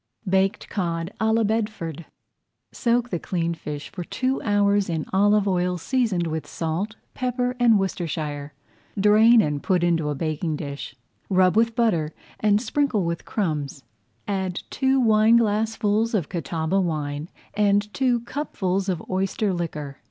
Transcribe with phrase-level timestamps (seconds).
[0.27, 2.05] BAKED COD À LA BEDFORD
[2.71, 7.77] Soak the cleaned fish for two hours in olive oil seasoned with salt, pepper, and
[7.77, 8.51] Worcestershire.
[8.99, 10.95] Drain and put into a baking dish,
[11.29, 13.83] rub with butter, and sprinkle with crumbs.
[14.27, 19.99] Add two wineglassfuls [Page 95] of Catawba wine and two cupfuls of oyster liquor.